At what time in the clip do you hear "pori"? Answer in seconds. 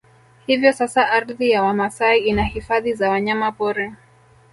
3.51-3.93